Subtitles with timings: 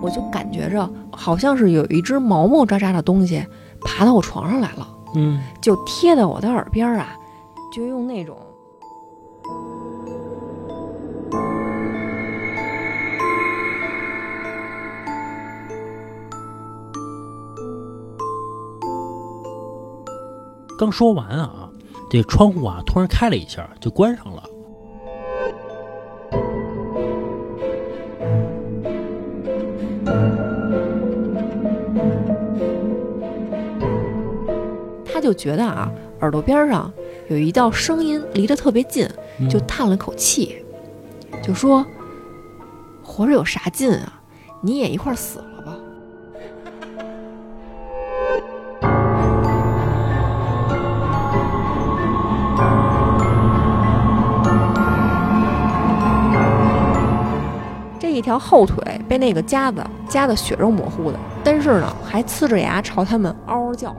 [0.00, 3.44] 我就感觉着好像是有一只毛毛扎扎的东西
[3.80, 7.16] 爬到我床上来了，嗯，就贴在我的耳边啊，
[7.72, 8.36] 就用那种。
[20.78, 21.68] 刚说完啊，
[22.08, 24.44] 这窗户啊突然开了一下，就关上了。
[35.18, 35.90] 他就觉得啊，
[36.20, 36.88] 耳朵边上
[37.28, 39.04] 有一道声音离得特别近，
[39.40, 40.64] 嗯就叹了口气，
[41.42, 41.84] 就说
[43.02, 44.12] ：“活着有啥劲啊？
[44.60, 45.74] 你也一块儿死了吧。”
[57.98, 63.92] 这一条后腿被那个夹子夹得血肉模糊的，但是呢，还呲着牙朝他们嗷嗷叫。